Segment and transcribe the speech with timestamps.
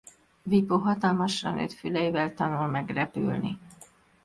[0.45, 3.59] Vipo hatalmasra nőtt füleivel tanul meg repülni.